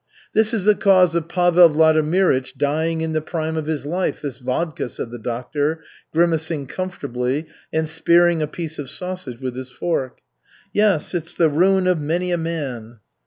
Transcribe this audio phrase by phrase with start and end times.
[0.33, 4.39] "This is the cause of Pavel Vladimirych dying in the prime of his life, this
[4.39, 10.21] vodka," said the doctor, grimacing comfortably and spearing a piece of sausage with his fork.
[10.73, 12.97] "Yes, it's the ruin of many a man."